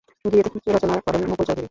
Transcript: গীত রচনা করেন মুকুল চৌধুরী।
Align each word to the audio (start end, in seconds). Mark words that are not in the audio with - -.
গীত 0.25 0.47
রচনা 0.75 0.95
করেন 1.05 1.21
মুকুল 1.29 1.45
চৌধুরী। 1.47 1.67